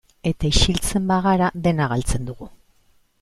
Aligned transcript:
Eta 0.29 0.47
isiltzen 0.51 1.05
bagara, 1.11 1.51
dena 1.69 1.91
galtzen 1.93 2.25
dugu. 2.31 2.49